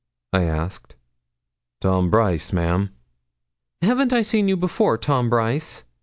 [0.33, 0.95] I asked.
[1.79, 2.89] 'Tom Brice, ma'am.'
[3.83, 5.83] 'Haven't I seen you before, Tom Brice?'